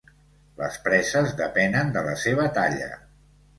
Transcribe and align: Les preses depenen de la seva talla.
Les 0.61 0.79
preses 0.87 1.35
depenen 1.43 1.93
de 1.99 2.05
la 2.09 2.17
seva 2.25 2.49
talla. 2.59 2.91